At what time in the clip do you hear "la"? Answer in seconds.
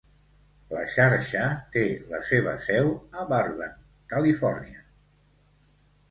0.75-0.79, 2.13-2.21